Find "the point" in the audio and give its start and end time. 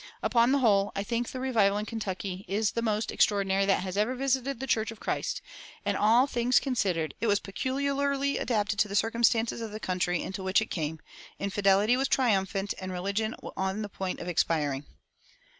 13.83-14.19